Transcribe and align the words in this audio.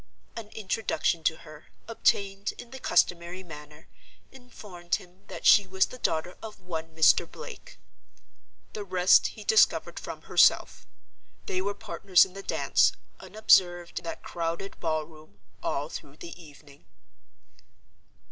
An 0.35 0.47
introduction 0.53 1.23
to 1.25 1.37
her, 1.45 1.67
obtained 1.87 2.53
in 2.57 2.71
the 2.71 2.79
customary 2.79 3.43
manner, 3.43 3.87
informed 4.31 4.95
him 4.95 5.25
that 5.27 5.45
she 5.45 5.67
was 5.67 5.85
the 5.85 5.99
daughter 5.99 6.35
of 6.41 6.59
one 6.59 6.95
Mr. 6.95 7.31
Blake. 7.31 7.77
The 8.73 8.83
rest 8.83 9.27
he 9.27 9.43
discovered 9.43 9.99
from 9.99 10.23
herself. 10.23 10.87
They 11.45 11.61
were 11.61 11.75
partners 11.75 12.25
in 12.25 12.33
the 12.33 12.41
dance 12.41 12.93
(unobserved 13.19 13.99
in 13.99 14.03
that 14.05 14.23
crowded 14.23 14.79
ball 14.79 15.03
room) 15.05 15.39
all 15.61 15.87
through 15.87 16.17
the 16.17 16.33
evening. 16.41 16.85